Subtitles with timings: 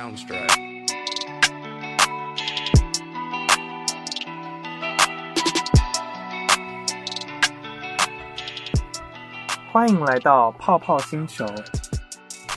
[0.00, 0.48] Soundstripe。
[9.70, 11.44] 欢迎来到泡泡星球，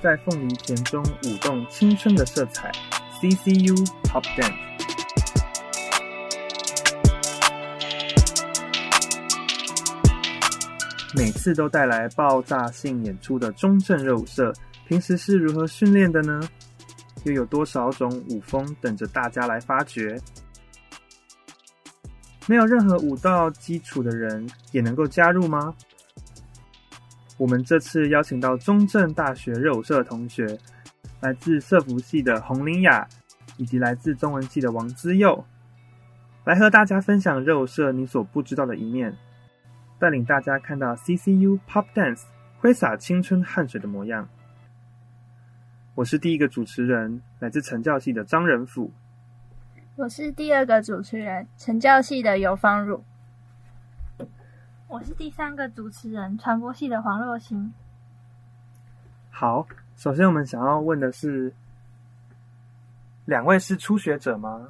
[0.01, 2.71] 在凤梨田中舞动青春的色彩。
[3.19, 4.53] CCU Pop Dance，
[11.13, 14.53] 每次都带来爆炸性演出的中正热舞社，
[14.87, 16.39] 平时是如何训练的呢？
[17.23, 20.19] 又有多少种舞风等着大家来发掘？
[22.47, 25.73] 没有任何舞蹈基础的人也能够加入吗？
[27.37, 30.45] 我们这次邀请到中正大学热舞社的同学，
[31.21, 33.07] 来自社服系的洪伶雅，
[33.57, 35.43] 以及来自中文系的王姿佑，
[36.43, 39.15] 来和大家分享热舞社你所不知道的一面，
[39.97, 42.23] 带领大家看到 CCU Pop Dance
[42.59, 44.27] 挥洒青春汗水的模样。
[45.95, 48.89] 我是第一个主持人，来自成教系的张仁甫。
[49.95, 53.03] 我是第二个主持人，成教系的尤芳汝。
[54.87, 57.71] 我是第三个主持人，传播系的黄若欣。
[59.29, 61.53] 好，首先我们想要问的是，
[63.25, 64.69] 两位是初学者吗？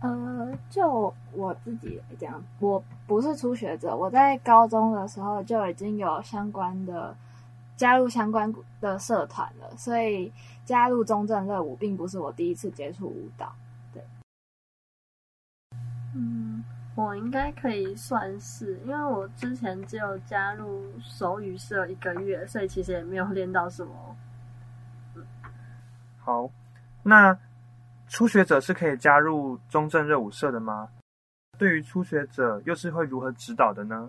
[0.00, 3.96] 呃，就我自己来讲，我不是初学者。
[3.96, 7.16] 我在高中的时候就已经有相关的
[7.76, 10.32] 加入相关的社团了，所以
[10.64, 13.54] 加入中正热舞并不是我第一次接触舞蹈。
[13.92, 14.02] 对，
[16.14, 16.64] 嗯。
[16.96, 24.16] 我应该可以算是，因为我之前只有加入手语社一个月，所以其实也没有练到什么。
[26.16, 26.50] 好，
[27.02, 27.38] 那
[28.08, 30.88] 初学者是可以加入中正热舞社的吗？
[31.58, 34.08] 对于初学者，又是会如何指导的呢？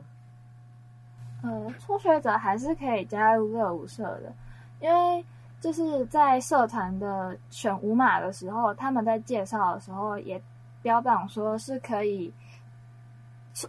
[1.43, 4.33] 呃，初学者还是可以加入热舞社的，
[4.79, 5.23] 因为
[5.59, 10.41] 就是在社团的选舞码的时候，他们在介绍的时候也
[10.81, 12.33] 标榜说是可以。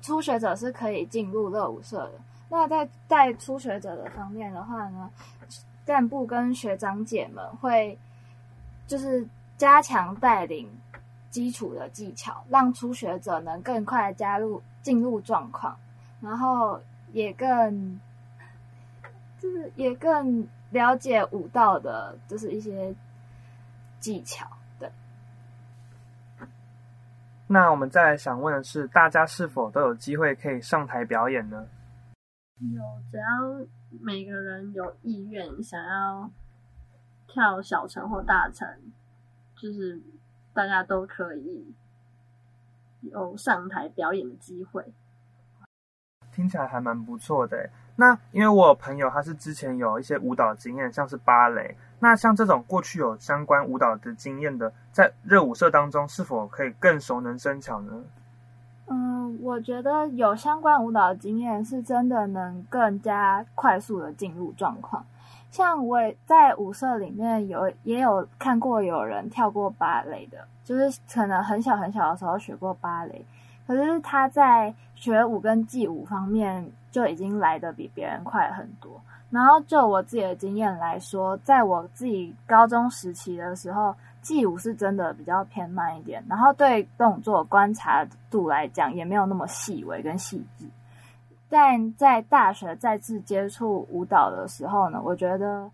[0.03, 2.13] 初学者是可以进入热舞社的。
[2.51, 5.11] 那在带初学者的方面的话呢，
[5.87, 7.99] 干部跟学长姐们会
[8.87, 9.27] 就是
[9.57, 10.71] 加强带领
[11.31, 15.75] 基础的技巧，让初学者能更快加入进入状况，
[16.21, 16.79] 然后
[17.13, 18.01] 也更
[19.39, 22.95] 就是也更了解舞蹈的，就是一些
[23.99, 24.47] 技巧。
[24.79, 24.91] 对
[27.47, 31.67] 那我们再来想问的是，大家是否都有机会可以上台表演呢？
[32.59, 33.67] 有，只要
[34.03, 36.31] 每个人有意愿想要
[37.27, 38.69] 跳小城或大城，
[39.57, 40.01] 就是
[40.53, 41.75] 大家都可以
[43.01, 44.85] 有上台表演的机会。
[46.39, 47.69] 听起来还蛮不错的。
[47.97, 51.77] 那因为我有朋友，他是之前有一些舞蹈经验，像是芭蕾。
[51.99, 58.05] 那像这种过去有相关舞蹈的经验的，在热舞社当中是否可以更熟能生巧呢？
[58.87, 65.05] 嗯，我觉得有相关舞蹈经验是真的能更加快速的进入状况。
[65.51, 73.27] 像我在舞社里面有也有看过有人跳过芭蕾的，就是可能很小很小的时候学过芭蕾，
[73.69, 78.99] 可是他在学舞跟记舞方面就已经来得比别人快很多。
[79.29, 90.65] 然后就我自己的经验来说，在我自己高中时期的时候，记舞是真的比较偏慢一点，然后对动作观察度来讲也没有那么细微跟细致。
[91.51, 95.71] 但在大学再次接触舞蹈的时候呢，我觉得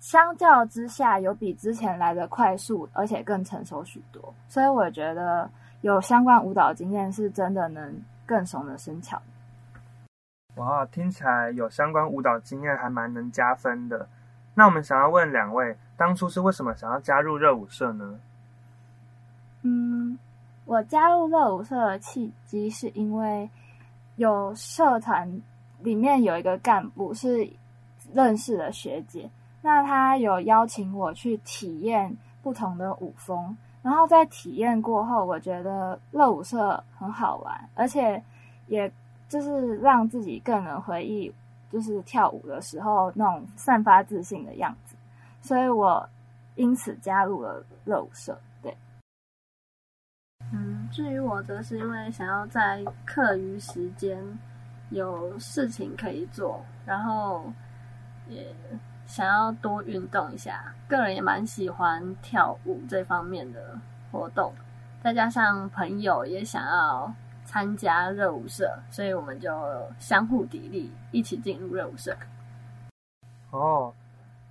[0.00, 4.34] 相较之下有比之前来的快速，而且更成熟许多。
[4.48, 5.50] 所以我觉得
[5.82, 9.20] 有相关舞蹈经验是真的能更熟能生巧。
[10.56, 14.08] 哇，听起来有相关舞蹈经验还蛮能加分的。
[14.54, 18.18] 那我们想要问两位，当初是为什么想要加入热舞社呢？
[19.62, 20.18] 嗯，
[20.64, 23.48] 我加入热舞社的契机是因为
[24.16, 25.40] 有社团
[25.78, 27.48] 里面有一个干部是
[28.12, 29.30] 认识的学姐，
[29.62, 38.22] 那她有邀请我去体验不同的舞风，然后在体验过后，我觉得热舞社很好玩，而且
[38.66, 38.90] 也。
[39.30, 41.32] 就是让自己更能回忆，
[41.70, 44.96] 就是跳舞的时候那种散发自信的样子，
[45.40, 46.04] 所以我
[46.56, 48.36] 因此加入了热舞社。
[48.60, 48.76] 对，
[50.52, 54.20] 嗯，至于我则是因为想要在课余时间
[54.90, 57.44] 有事情可以做，然后
[58.26, 58.52] 也
[59.10, 63.76] 想要多运动一下，个人也蛮喜欢跳舞这方面的
[64.12, 64.54] 活动，
[65.02, 67.12] 再加上朋友也想要。
[67.42, 69.50] 参加热舞社，所以我们就
[69.98, 72.16] 相互砥砺，一起进入热舞社。
[73.50, 73.92] 哦，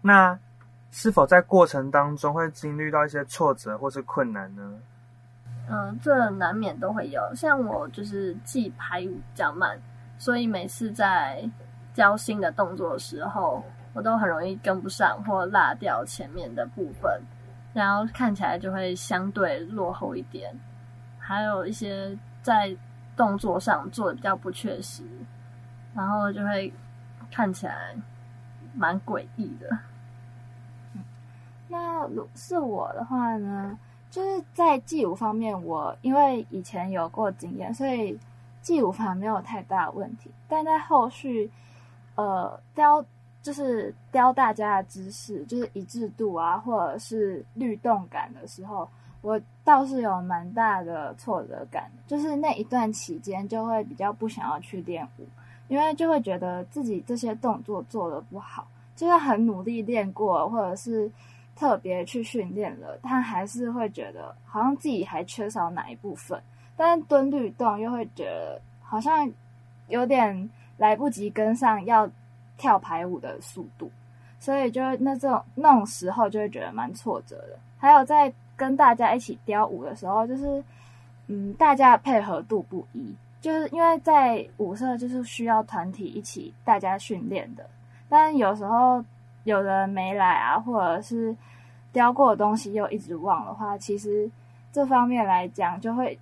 [0.02, 0.38] 那
[0.92, 4.74] 是否在过程当中会经历到一些挫折或是困难呢？
[5.70, 7.22] 嗯，这难免都会有。
[7.34, 9.80] 像我就是记排舞比较慢，
[10.18, 11.50] 所以每次在
[11.94, 13.64] 教新的动作的时候，
[13.94, 17.22] 我都很容易跟不上或落掉前面的部分，
[17.74, 20.54] 然后看起来就会相对落后一点。
[21.18, 22.76] 还有一些在
[23.16, 25.04] 动作上做的比较不确实，
[25.94, 26.74] 然后就会
[27.32, 27.96] 看起来
[28.74, 29.78] 蛮诡异的。
[31.68, 33.78] 那如是我的话呢，
[34.10, 38.20] 就是在记舞方面，我因为以前有过经验，所以
[38.62, 40.32] 记舞反而没有太大问题。
[40.48, 41.52] 但在后续，
[42.16, 43.06] 呃，雕
[43.42, 48.88] 就是雕大家的姿势，就是一致度啊，或者是律动感的时候，
[49.22, 51.92] 我倒是有蛮大的挫折感。
[52.08, 55.26] 就是那一段期间，就会比较不想要去练舞，
[55.68, 61.12] 因为就会觉得自己这些动作做的不好，就是很努力练过，或者是。
[61.56, 66.42] 特别去训练了，他还是会觉得好像自己还缺少哪一部分，
[66.78, 69.30] 但是蹲律动又会觉得好像
[69.90, 72.10] 有点来不及跟上要
[72.60, 73.90] 跳排舞的速度，
[74.40, 77.58] 所以就那这种那种时候就会觉得蛮挫折的。
[77.80, 80.64] 还有在跟大家一起雕舞的时候，就是
[81.26, 87.68] 嗯，大家配合度不一，就是因为在舞社就是需要团体一起大家训练的，
[88.08, 89.04] 但有时候。
[89.46, 91.36] 有人没来啊，或者是
[91.94, 94.30] 雕过的东西又一直忘的话，其实
[94.72, 96.20] 这方面来讲就会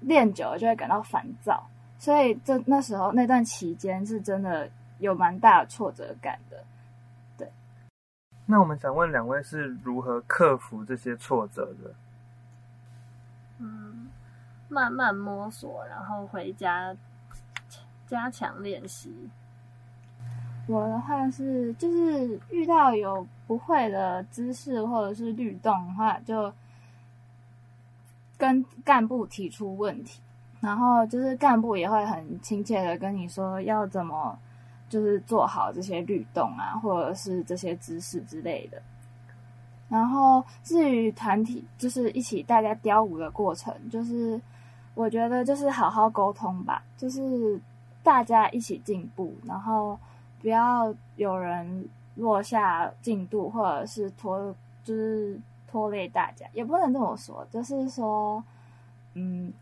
[0.00, 1.62] 练久了就会感到烦躁，
[1.98, 4.70] 所以这那时候那段期间是真的
[5.02, 6.64] 有蛮大的挫折感的。
[7.36, 7.52] 对，
[8.46, 11.94] 那我们想问两位是如何克服这些挫折的？
[13.58, 14.08] 嗯，
[14.68, 16.96] 慢慢摸索，然后回家
[18.06, 19.28] 加强练习。
[20.68, 26.52] 我的话是，就是遇到有不会的姿势或者是律动的话，就
[28.38, 30.20] 跟干部提出问题，
[30.60, 34.38] 然后就是干部也会很亲切的跟你说要怎么
[34.92, 38.82] 就是做好这些律动啊，或者是这些姿势之类的。
[39.88, 44.38] 然后至于团体，就是一起大家雕舞的过程，就是
[44.94, 47.58] 我觉得就是好好沟通吧，就是
[48.02, 49.98] 大家一起进步，然后。
[50.42, 54.52] 不要有人落下进度，或者是拖，
[54.82, 57.46] 就是拖累大家，也不能这么说。
[57.48, 58.42] 就是说，
[59.14, 59.52] 嗯，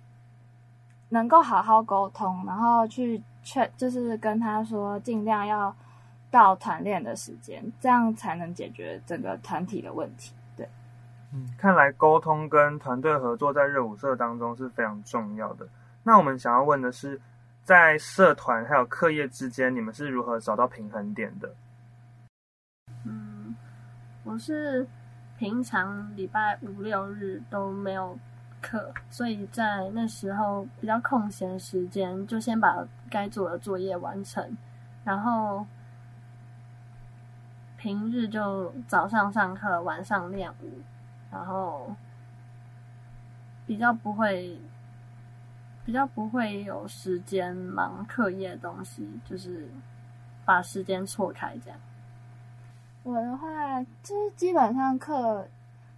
[1.11, 5.75] 能够好好沟通，然后去劝，就是跟他说，尽量要
[6.31, 10.33] 到团练的时间，这样才能解决整个团体的问题。
[10.57, 10.69] 对，
[11.33, 15.67] 嗯，看来沟通跟团队合作在热舞社当中是非常重要的。
[16.03, 17.21] 那我们想要问的是，
[17.63, 21.55] 在社团还有课业之间，你们是如何找到平衡点的？
[23.05, 23.55] 嗯，
[24.25, 24.87] 我是
[25.39, 28.19] 平常礼拜五六日都没有
[28.61, 34.57] 课，所以在那时候比较空闲时间，就先把该做的作业完成，
[35.05, 35.67] 然后
[37.77, 40.81] 平日就早上上课，晚上练舞，
[41.31, 41.95] 然后
[43.67, 44.59] 比较不会。
[45.83, 49.67] 比较不会有时间忙课业的东西，就是
[50.45, 51.81] 把时间错开这样。
[53.03, 55.49] 我的话，就是基本上课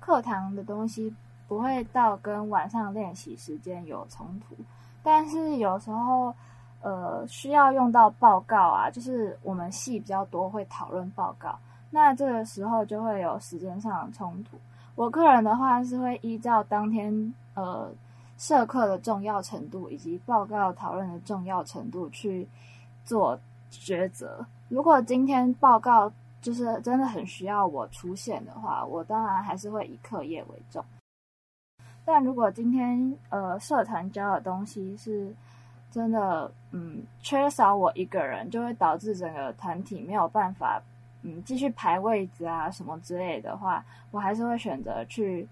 [0.00, 1.14] 课堂的东西
[1.52, 4.56] 不会到跟晚上练习时间有冲突，
[5.02, 6.34] 但是有时候
[6.80, 11.58] 呃需要用到报告啊，就是我们系比较多会讨论报告，
[11.90, 14.56] 那这个时候就会有时间上的冲突。
[14.94, 17.92] 我个人的话是会依照当天呃。
[18.38, 22.48] 社课的重要程度以及报告讨论的重要程度去
[23.04, 23.38] 做
[23.70, 24.44] 抉择。
[24.68, 30.84] 如果今天报告就是真的很需要我出现的话，我当然还是会以课业为重。
[32.04, 35.34] 但如果今天呃社团教的东西是
[35.90, 40.82] 真的嗯缺少我一个人，就会导致整个团体没有办法
[41.22, 45.48] 嗯继续排位置啊什么之类的话，我还是会选择去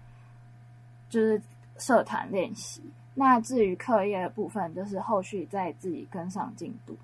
[1.09, 1.41] 就是。
[1.77, 2.83] 社团练习，
[3.15, 6.95] 那至于课业的部分，就是后续再自己跟上进度。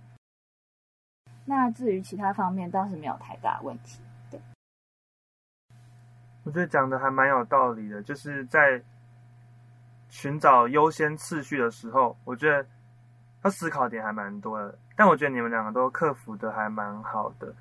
[1.46, 4.00] 那至于其他方面，倒是没有太大问题。
[4.30, 4.40] 对，
[6.44, 8.80] 我觉得讲的还蛮有道理的，就是在
[10.10, 12.66] 寻找优先次序的时候，我觉得
[13.44, 14.78] 要思考点还蛮多的。
[14.96, 17.54] 但我觉得你们两个都克服的还蛮好的。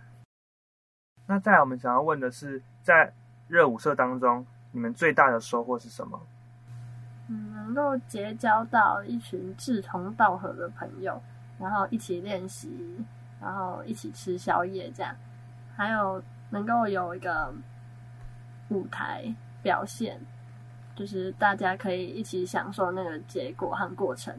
[1.26, 3.12] 那再来，我们想要问的是，在
[3.48, 6.20] 热舞社当中，你们最大的收获是什么？
[7.28, 11.20] 嗯，能够结交到一群志同道合的朋友，
[11.58, 13.04] 然后一起练习，
[13.40, 15.14] 然后一起吃宵夜，这样，
[15.76, 17.52] 还有能够有一个
[18.68, 19.24] 舞台
[19.62, 20.20] 表现，
[20.96, 24.34] 就是大家可以一起享受那个结果和过程。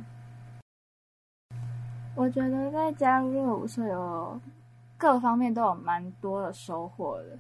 [2.16, 4.42] 我觉得在加入舞社有
[4.98, 7.38] 各方面都有蛮多的收获的，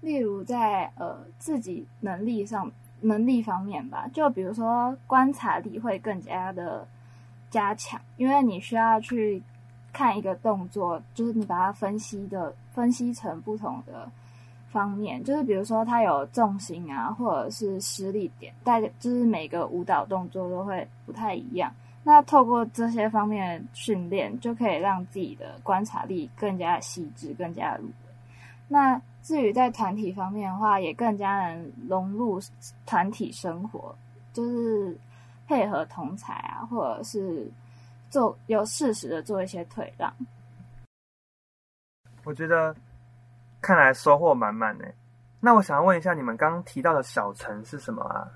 [0.00, 6.86] 例如在呃自己能力上能力方面吧，就比如说观察力会更加的
[7.50, 9.42] 加强，因为你需要去
[9.92, 14.08] 看一个动作，就是你把它分析的分析成不同的
[14.70, 21.72] 方面，就是比如说他有重心啊，或者是施力点，大家就是每个舞蹈动作都会不太一样。
[22.02, 27.88] 那透过这些方面的训练，就可以让自己的观察力更加细致、更加入。
[28.68, 32.40] 那至于在团体方面的话，也更加能融入
[32.86, 33.94] 团体生活，
[34.32, 34.96] 就是
[35.46, 37.50] 配合同侪啊，或者是
[38.08, 40.10] 做有适时的做一些退让。
[42.24, 42.74] 我觉得
[43.60, 44.84] 看来收获满满呢。
[45.40, 48.28] 那我想要问一下，你们刚刚提到的小城是什么啊？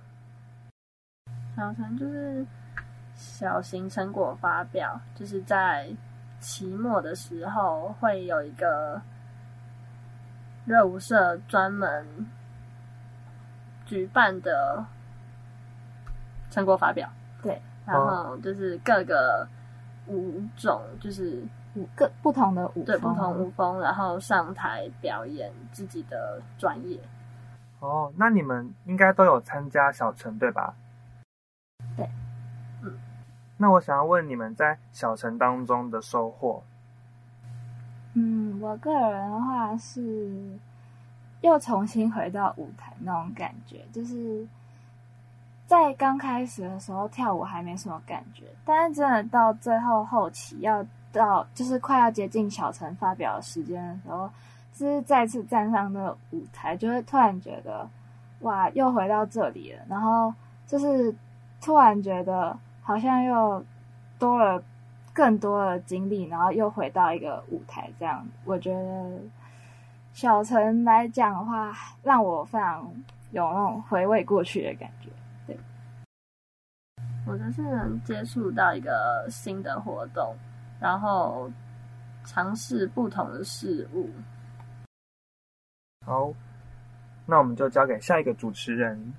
[1.57, 2.47] 小城就是。
[3.17, 5.89] 小型成果发表，就是在
[6.41, 9.01] 期末的时候会有一个
[10.67, 12.05] 热舞社专门
[13.87, 14.85] 举办的
[16.51, 17.09] 成果发表。
[17.41, 19.47] 对，然后就是各个
[20.09, 21.41] 舞种，就是
[21.75, 26.99] 五个不同的舞风，对，不同舞风，然后上台表演自己的专业。
[27.81, 30.75] 哦，那你们应该都有参加小城，对吧？
[31.97, 32.09] 对。
[32.83, 32.99] 嗯
[33.57, 36.63] 那我想要问你们在小城当中的收获。
[38.15, 40.59] 嗯，我个人的话是
[41.41, 44.47] 又重新回到舞台那种感觉，就是
[45.67, 50.85] 在刚开始的时候跳舞还没什么感觉，但是真的到最后后期要
[51.19, 54.29] 到就是快要接近小陈发表时间的时候，
[54.73, 57.89] 就是再次站上那个舞台，就会突然觉得
[58.41, 60.35] 哇，又回到这里了，然后
[60.67, 61.15] 就是
[61.61, 62.59] 突然觉得。
[62.87, 63.65] 好像又
[64.19, 64.63] 多了
[65.15, 69.19] 更多的经历，然后又回到一个舞台，这样我觉得
[70.13, 72.87] 小陈来讲的话，让我非常
[73.31, 75.09] 有那种回味过去的感觉。
[75.47, 75.59] 对，
[77.27, 80.37] 我就是能接触到一个新的活动，
[80.81, 81.51] 然后
[82.25, 84.09] 尝试不同的事物。
[86.07, 86.33] 好，
[87.27, 89.15] 那我们就交给下一个主持人。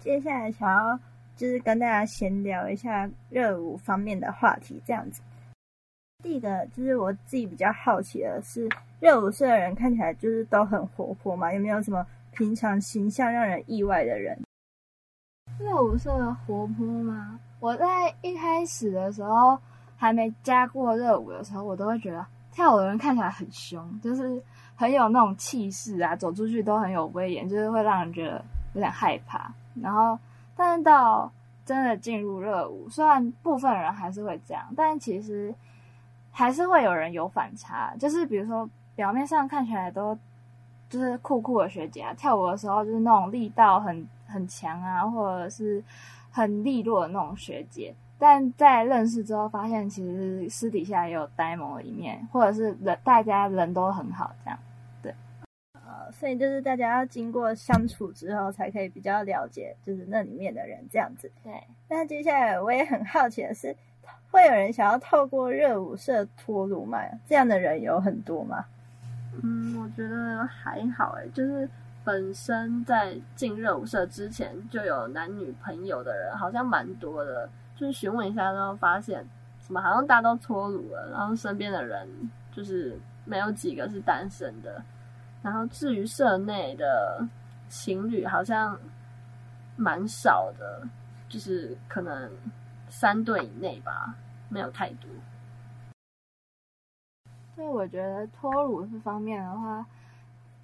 [0.00, 0.98] 接下来想要
[1.34, 5.20] 就是跟大家闲聊一下热舞方面的话题，这样子。
[6.22, 8.68] 第一个就是我自己比较好奇的是，
[9.00, 14.40] 热舞社的人看起来就是都很活泼嘛，有没有什么平常形象让人意外的人？
[15.58, 16.10] 热舞社
[16.46, 17.40] 活泼吗？
[17.64, 19.58] 我在一开始的时候
[19.96, 24.38] 还没加过热舞的时候，我都会觉得跳舞的人看起来很凶，就是
[24.76, 28.44] 很有那种气势啊，走出去都很有威严，就是会让人觉得
[28.74, 29.50] 有点害怕。
[29.80, 30.18] 然后，
[30.54, 31.32] 但是到
[31.64, 35.54] 真的进入热舞，虽然部分人还是会这样，但其实
[36.30, 37.94] 还是会有人有反差。
[37.98, 40.14] 就是比如说，表面上看起来都
[40.90, 45.82] 就是酷酷的学姐啊，跳舞的时候就是那种力道很很强啊，或者是
[46.34, 47.94] 很利落的那种学姐。
[48.18, 54.58] 但在认识之后，发现其实私底下也有呆萌的一面，或者是人大家人都很好这样
[55.02, 55.14] 对。
[55.74, 56.10] 呃。
[56.12, 61.30] 所以就是大家要经过相处之后，才可以比较了解，就是那里面的人这样子。
[61.42, 61.52] 对。
[61.88, 63.76] 那接下来我也很好奇的是，
[64.30, 66.98] 会有人想要透过热舞社脱鲁吗？
[67.28, 68.64] 这样的人有很多吗？
[69.42, 71.68] 嗯，我觉得还好诶，就是
[72.04, 77.48] 本身在进热舞社之前就有男女朋友的人，好像蛮多的。
[77.76, 79.26] 就是询问一下，然后发现
[79.58, 82.08] 什么好像大家都脱乳了，然后身边的人
[82.52, 84.80] 就是没有几个是单身的。
[85.42, 87.26] 然后至于社内的
[87.68, 88.78] 情侣，好像
[89.76, 90.86] 蛮少的，
[91.28, 92.30] 就是可能
[92.88, 94.14] 三对以内吧，
[94.48, 95.10] 没有太多。
[97.56, 99.84] 所以我觉得脱乳这方面的话，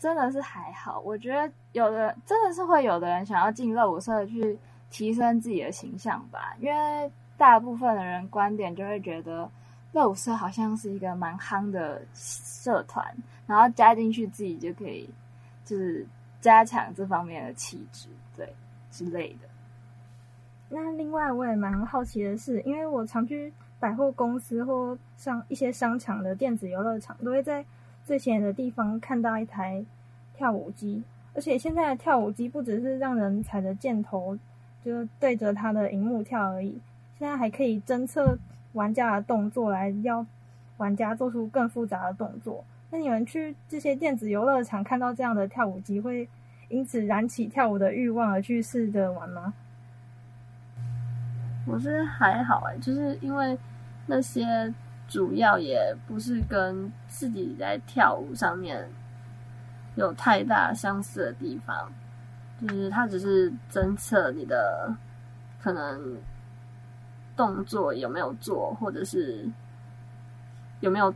[0.01, 0.99] 真的是还好。
[0.99, 4.59] 我觉得有的真的是会有的人想要进热舞社去
[4.91, 9.49] 提升自己的形象吧，因为大部分的人观点就会觉得。
[9.93, 13.05] 热舞社好像是一个蛮夯的社团，
[13.45, 15.11] 然后加进去自己就可以，
[15.65, 16.07] 就是
[16.41, 18.55] 加强这方面的气质，对
[18.93, 19.49] 之类的。
[20.69, 27.65] 那另外我也蛮好奇的是，因为我常去百货公司或上一些商场的电子游乐场，都会在
[28.05, 29.85] 最显眼的地方看到一台
[30.35, 31.03] 跳舞机，
[31.35, 34.39] 而且现在的跳舞机不只是让人踩着箭头
[34.85, 36.81] 就是对着它的荧幕跳而已，
[37.19, 38.39] 现在还可以侦测。
[38.73, 40.25] 玩家的动作来要
[40.77, 46.29] 玩家做出更复杂的动作，那你们去这些电子游乐场看到这样的跳舞机，会
[46.69, 49.53] 因此燃起跳舞的欲望而去试着玩吗？
[51.67, 53.59] 我是还好哎，就是因为
[54.07, 54.73] 那些
[55.11, 58.89] 主要也不是跟自己在跳舞上面
[59.97, 61.93] 有太大相似的地方，
[62.63, 64.97] 就是它只是侦测你的
[65.61, 66.17] 可能
[67.37, 69.51] 动作有没有做，或者是
[70.79, 71.13] 有没有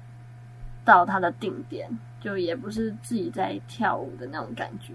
[0.85, 1.89] 到它的定点，
[2.21, 4.95] 就也不是自己在跳舞的那种感觉。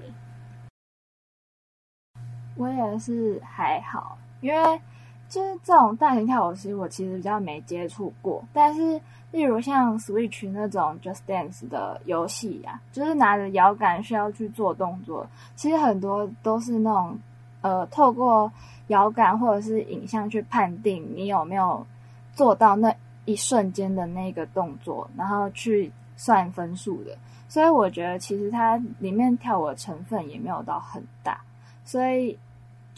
[2.58, 4.82] 我也是还好，因为。
[5.30, 8.44] 就是这种大型跳舞机，我其实比较没接触过。
[8.52, 9.00] 但是，
[9.32, 17.20] 例如像 Switch 那种 Just Dance 的游戏呀，就是拿着摇杆需要去做动作，其实很多都是那种
[17.62, 18.52] 呃，透过
[18.88, 21.86] 摇杆或者是影像去判定你有没有
[22.34, 22.92] 做到那
[23.26, 27.16] 一瞬间的那个动作，然后去算分数的。
[27.48, 31.40] 所以我觉得其实它里面跳舞的成分也没有到很大，
[31.86, 32.36] 所以。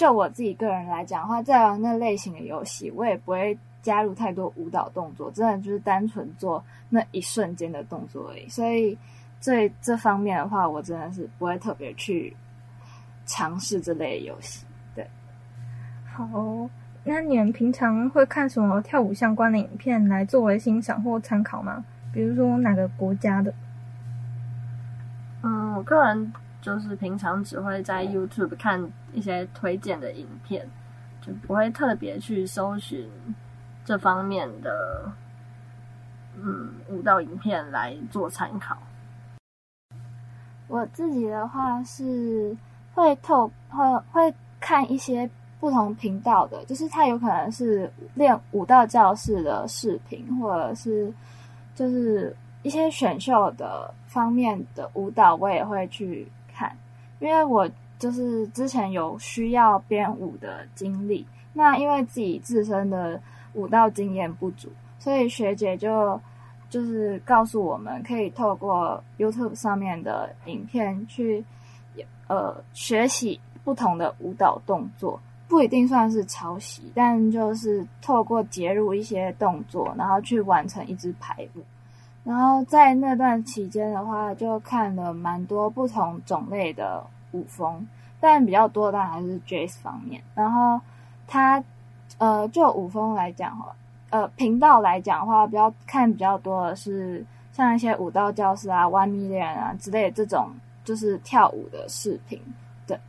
[0.02, 8.50] 就我自己个人来讲的话，在玩那类型的游戏，我也不会加入太多舞蹈动作，真的就是单纯做那一瞬间的动作而已。
[8.50, 8.98] 所以，
[9.40, 12.36] 这这方面的话，我真的是不会特别去
[13.28, 14.66] 尝试这类游戏。
[14.96, 15.08] 对，
[16.12, 16.28] 好，
[17.04, 21.86] 那你们平常会看什么跳舞相关的影片来作为欣赏或参考吗？
[22.12, 23.54] 比如说哪个国家的？
[25.44, 26.34] 嗯，我个人。
[26.62, 30.70] 就是平常只会在 YouTube 看一些推荐的影片，
[31.20, 33.10] 就不会特别去搜寻
[33.84, 35.12] 这方面的
[36.38, 38.78] 嗯舞蹈影片来做参考。
[40.68, 42.56] 我自己的话是
[42.94, 45.28] 会透会会看一些
[45.60, 51.12] 不同频道的，就是它有可能是练舞蹈教室的视频，或者是
[51.74, 56.32] 就是一些选秀的方面的舞蹈，我也会去。
[57.22, 63.22] 因为我就是之前有需要编舞的经历，那因为自己自身的
[63.54, 66.20] 舞蹈经验不足，所以学姐就
[66.68, 71.46] 就是告诉我们，可以透过 YouTube 上面的影片去
[72.28, 81.62] 呃学习不同的舞蹈动作，不一定算是抄袭，但就是透过接入一些动作，然后去完成一支排舞。
[82.24, 87.88] 然后在那段期间的话，就看了蛮多不同种类的舞风，
[88.20, 90.22] 但比较多的当然还是 Jazz 方面。
[90.36, 90.80] 然后
[91.26, 91.64] 他
[92.20, 93.76] 呃，就舞风来讲话，
[94.12, 100.52] 呃，频道来讲的话，比较看比较多的是像一些舞蹈教室啊、One Million 啊之类的这种，
[100.84, 102.40] 就是跳舞的视频。
[102.86, 103.00] 对。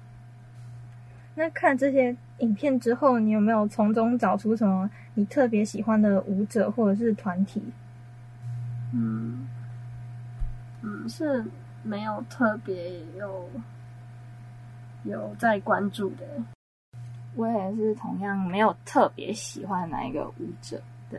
[1.34, 7.62] 那看这些影片之后，你有没有从中找出什么你特别喜欢的舞者或者是团体？
[8.92, 9.48] 嗯，
[10.82, 11.44] 嗯，是
[11.82, 13.48] 没有特别有
[15.04, 16.26] 有在关注的。
[17.34, 20.78] 我也是同样没有特别喜欢哪一个舞者。
[21.08, 21.18] 对，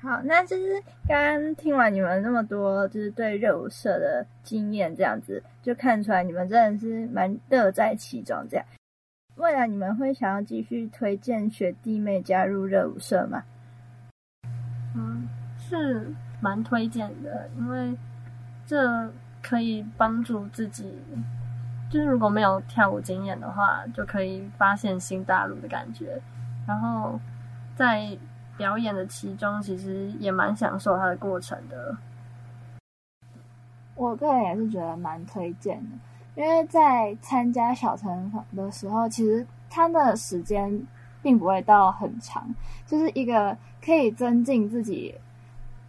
[0.00, 8.44] 好，那就是刚刚听完你们那么多，就是对热舞社的经验，这样子就看出来你们真的是蛮乐在其中。
[8.50, 8.66] 这样，
[9.36, 13.44] 未来你们会想要继续推荐学弟妹加入热舞社吗？
[15.70, 17.96] 是蛮推荐的，因为
[18.66, 19.08] 这
[19.40, 20.98] 可以帮助自己，
[21.88, 26.20] 就是如果没有跳舞经验的话，就可以发现新大陆的感觉。
[26.66, 27.20] 然后
[27.76, 28.18] 在
[28.56, 31.96] 表演的其中，其实也蛮享受它的过程的。
[33.94, 40.84] 我个人也是觉得蛮推荐的，因为在参加小成房的时候，其实它的时间
[41.22, 42.52] 并不会到很长，
[42.84, 43.56] 就是一个。
[43.82, 45.14] 可以增进自己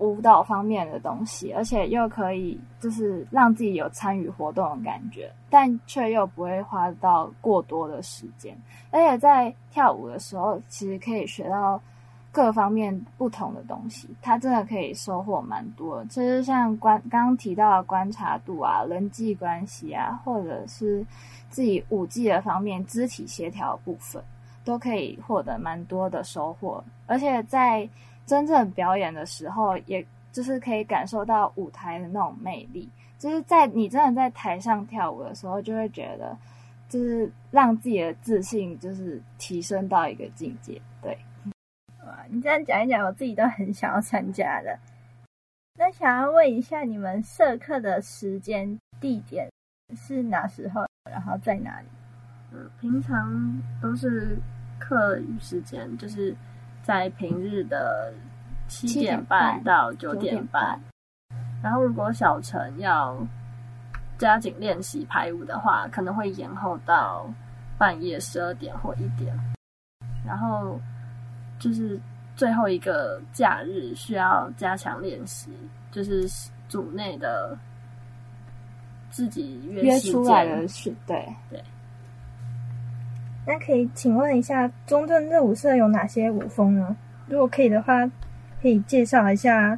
[0.01, 8.57] 舞蹈方面的东西，而且又可以就是让自己有参与活动的感觉，但却又不会花到过多的时间。
[8.89, 11.79] 而且在跳舞的时候，其实可以学到
[12.31, 16.05] 各方面不同的东西，它真的可以收获蛮多的。
[16.05, 21.05] 就是像观刚刚提到的观察度啊、人际关系啊，或者是
[21.49, 24.21] 自己舞技的方面、肢体协调部分。
[24.63, 27.89] 都可以获得蛮多的收获，而且在
[28.31, 32.89] 真正表演的时候，也就是可以感受到舞台的那种魅力。
[33.17, 36.37] 就是在你真的在台上跳舞的时候，就会觉得，
[36.87, 40.81] 就是让自己的自信就是提升到一个境界。
[41.01, 41.17] 对，
[42.05, 44.79] 哇，你这样讲一讲，我自己都很想要参加的。
[45.77, 49.51] 那想要问一下，你们社课的时间、地点
[49.93, 51.87] 是哪时候，然后在哪里？
[52.53, 54.37] 嗯，平常都是
[54.79, 56.33] 课余时间，就是
[56.83, 58.13] 在平日的
[58.67, 60.79] 七点半到九点半。
[61.63, 63.15] 然后如果小陈要
[64.17, 67.25] 加紧练习排舞的话，可能会延后到
[67.77, 69.37] 半夜十二点或一点。
[70.25, 70.79] 然后
[71.59, 71.99] 就是
[72.35, 75.51] 最后一个假日需要加强练习，
[75.91, 76.27] 就是
[76.67, 77.57] 组内的
[79.09, 81.63] 自己约，约出来的是对对。
[83.45, 86.95] 那可以请问一下，中正热舞社有哪些舞风呢？
[87.27, 88.05] 如果可以的话，
[88.61, 89.77] 可以介绍一下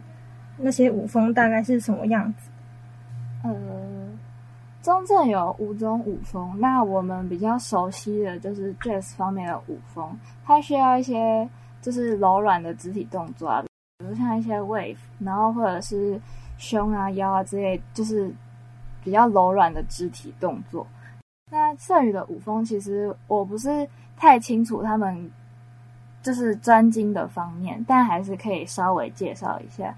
[0.58, 2.49] 那些舞风大概是什么样子？
[3.43, 3.52] 呃，
[4.82, 11.47] 中正有五种舞风，那我们比较熟悉的就是 Jazz 方面的舞风，它需要一些
[11.82, 13.63] 就是柔软的肢体动作啊，
[13.97, 16.19] 比如像一些 Wave，然后或者是
[16.58, 18.30] 胸啊、腰啊之类，就是
[19.04, 20.86] 比较柔软的肢体动作。
[21.51, 25.29] 那剩余的舞风，其实我不是太清楚他们
[26.21, 29.95] 就是专精的方面，但还是可以稍微介绍一下。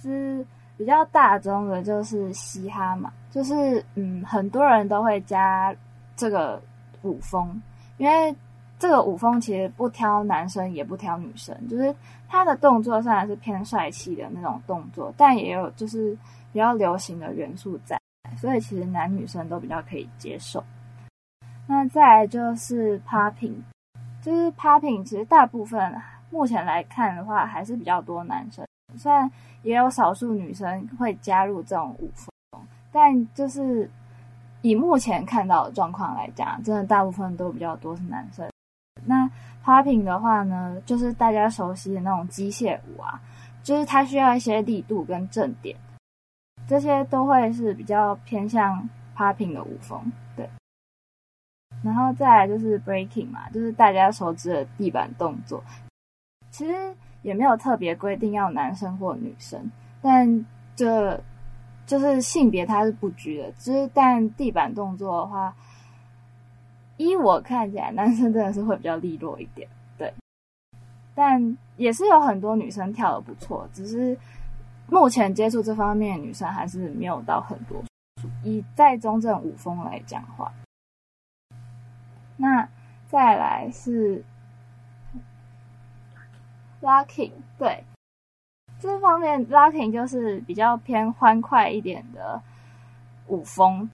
[0.00, 0.44] 是
[0.76, 5.74] 比较大众的，就是嘻哈嘛，就是嗯，很多人都会加
[6.16, 6.60] 这个
[7.02, 7.60] 舞风，
[7.96, 8.34] 因为
[8.78, 11.94] 这个舞风其实不挑男生也不挑女生，就是
[12.28, 16.16] 他的动作虽然是偏帅气的那种动作，但也有就是
[16.52, 17.98] 比较流行的元素在。
[18.36, 20.62] 所以其实男女生都比较可以接受。
[21.66, 23.56] 那再来就是 popping，
[24.20, 25.94] 就是 popping，其实大部分
[26.30, 28.66] 目前来看的话还是比较多男生，
[28.96, 29.30] 虽然
[29.62, 32.60] 也有少数女生会加入这种舞风，
[32.92, 33.90] 但就是
[34.60, 38.46] 以目前看到的状况来讲，真的大部分都比较多是男生。
[39.06, 39.28] 那
[39.64, 43.20] popping 的话呢，就是大家熟悉的那种机械舞啊，
[43.62, 45.74] 就是它需要一些力度跟正点。
[46.66, 50.00] 这些都会是比较偏向 popping 的舞风，
[50.34, 50.48] 对。
[51.82, 55.62] 然后再来就是 breaking 嘛，就是大家熟知的地板动作。
[56.50, 56.72] 其实
[57.20, 61.20] 也没有特别规定要男生或女生，但这
[61.84, 63.52] 就是性别它是不拘的。
[63.52, 65.54] 就是但地板动作的话，
[66.96, 70.10] 依我看起来，男生真的是会比较利落一点，对。
[71.14, 74.16] 但也是有很多女生跳得不错，只是。
[74.88, 77.82] 目前接触这方面女生还是没有到很多。
[78.42, 80.52] 以在中正舞风来讲话，
[82.36, 82.66] 那
[83.08, 84.24] 再来是
[86.80, 87.84] locking，对，
[88.78, 92.40] 这方面 locking 就是比较偏欢快一点的
[93.26, 93.90] 舞风，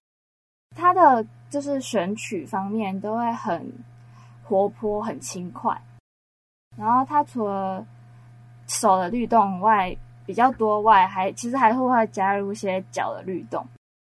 [0.77, 3.73] 它的就是选曲方面都会很
[4.45, 5.81] 活泼、很轻快，
[6.77, 7.85] 然后它除了
[8.69, 9.97] 手的律动外，
[10.31, 13.67] 比较多外，还其实还会会加入一些脚的律动。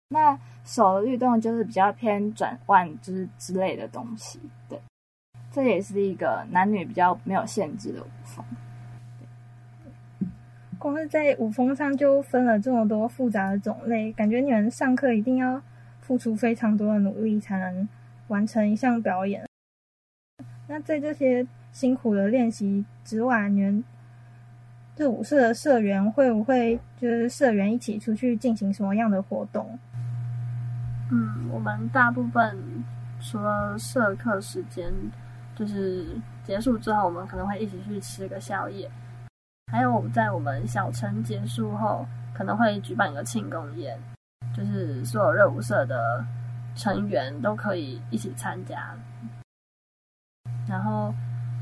[0.10, 4.40] 那手的律动就是比较偏转弯，就是之类的东西。
[4.70, 4.80] 对，
[5.52, 8.46] 这也是一个男女比较没有限制的舞风。
[10.78, 15.60] 光是在舞风上就分了这么多复杂的种类，感觉你们上课一定要
[16.02, 17.90] 付出非常多的努力才能
[18.28, 19.44] 完成一项表演。
[20.68, 23.84] 那在这些辛苦的练习之外，你们
[24.98, 29.80] 热舞社的社员会不会就是社员一起出去进行什么样的活动？
[31.10, 32.56] 嗯，我们大部分
[33.20, 34.94] 除了社课时间，
[35.56, 36.06] 就是
[36.44, 38.90] 结束之后，我们可能会一起去吃个宵夜。
[39.72, 43.98] 还有在我们小城结束后，可能会举办一个庆功宴，
[44.56, 46.24] 就是所有热舞社的
[46.76, 48.94] 成员都可以一起参加。
[50.68, 51.14] 然后。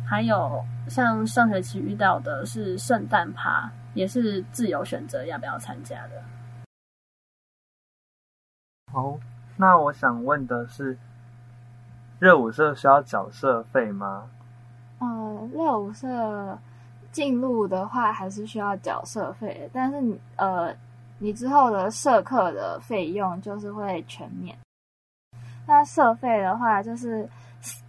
[0.10, 6.24] 还有像上学期遇到的是圣诞趴，也是自由选择要不要参加的。
[8.92, 9.20] 好，
[9.56, 10.98] 那我想问的是，
[12.18, 14.28] 热舞社需要缴社费吗？
[14.98, 16.58] 呃，热舞社
[17.12, 20.76] 进入的话还是需要缴社费，但是你呃，
[21.20, 24.58] 你之后的社课的费用就是会全免。
[25.70, 27.30] 那社费的话就是。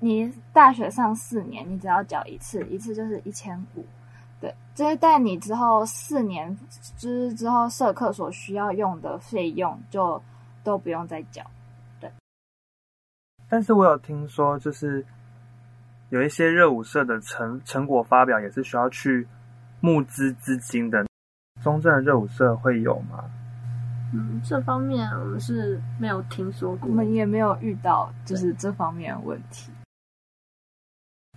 [0.00, 3.86] 你大学上四年，你只要缴一次，一次就是一千五，
[4.40, 4.52] 对。
[4.74, 6.58] 就是但你之后四年
[6.98, 10.20] 之之后社课所需要用的费用就
[10.64, 11.48] 都不用再缴，
[12.00, 12.10] 对。
[13.48, 15.06] 但是我有听说，就是
[16.08, 19.24] 有一些热舞社的成成果发表也是需要去
[19.78, 21.06] 募资资金的，
[21.62, 23.30] 中正热舞社会有吗？
[24.12, 29.70] 嗯，这方面我们是没有听说过，我们也没有遇到，就是这方面的问题。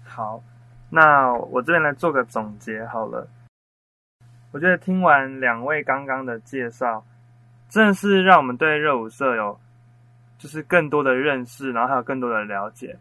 [0.04, 0.44] 好，
[0.90, 3.28] 那我这边来做个总结好了。
[4.52, 7.04] 我觉得听完两位刚刚的介绍，
[7.70, 9.60] 真的是让我们对热舞社有
[10.38, 12.98] 就是更多的认识，然后还有更多的了解。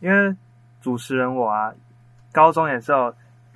[0.00, 0.36] 因为
[0.80, 1.74] 主持人我啊，
[2.32, 3.14] 高中也是有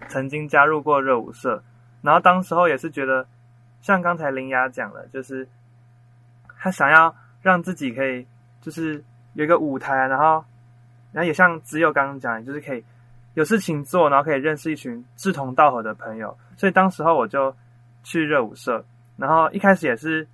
[0.08, 1.62] 曾经加入过热舞社，
[2.00, 3.24] 然后当时候也是觉得，
[3.82, 5.46] 像刚才林雅讲的，就是
[6.58, 8.26] 他想要让自己可以
[8.62, 10.42] 就是有一个舞台，然后
[11.12, 12.82] 然后也像只有刚刚讲，就是可以
[13.34, 17.54] 有事情做，然后可以认识一群志同道合的朋友，所以当时候我就
[18.02, 18.82] 去热舞社，
[19.18, 20.26] 然后一开始也是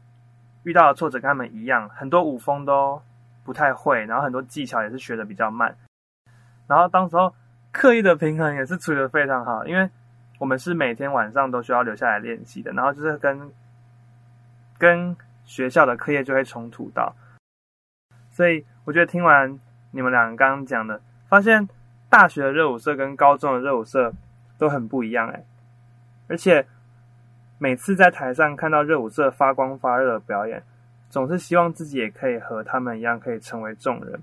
[0.62, 3.02] 遇到的挫折跟他们一样，很多舞风都
[3.42, 5.74] 不太会，然后很多技巧也是学的比较慢，
[6.68, 7.34] 然后当时候。
[7.70, 9.88] 刻意的平衡也是处理的非常好，因为
[10.38, 13.50] 我们是每天晚上都需要留下来练习的，然后就是跟
[14.78, 17.14] 跟学校的课业就会冲突到，
[18.30, 19.58] 所以我觉得听完
[19.90, 21.68] 你们两个刚刚讲的，发现
[22.08, 24.12] 大学的热舞社跟高中的热舞社
[24.56, 25.44] 都很不一样哎，
[26.28, 26.64] 而且
[27.58, 30.62] 每次在台上看到热舞社发光发热的表演，
[31.10, 34.22] 总是希望自己也可以和他们一样，可以成为众人。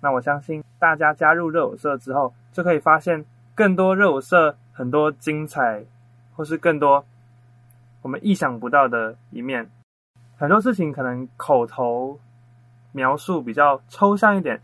[0.00, 3.22] 那我相信大家加入热舞社之后，就可以发现
[3.54, 5.84] 更多热舞社很多精彩，
[6.34, 7.04] 或是更多
[8.00, 9.70] 我们意想不到的一面。
[10.38, 12.18] 很多事情可能口头
[12.92, 14.58] 描述比较抽象一点，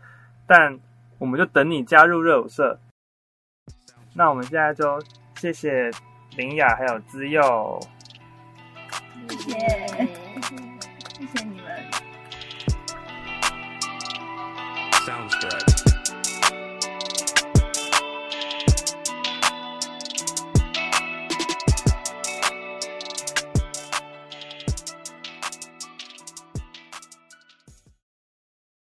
[0.47, 0.79] 但
[1.19, 2.79] 我们就等你加入热舞社。
[4.15, 4.99] 那我们现在就
[5.35, 5.91] 谢谢
[6.35, 7.79] 林雅还有资佑，